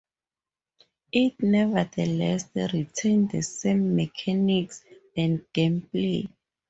It 1.11 1.39
nevertheless 1.43 2.49
retained 2.55 3.29
the 3.29 3.43
same 3.43 3.95
mechanics 3.95 4.83
and 5.15 5.45
gameplay. 5.53 6.27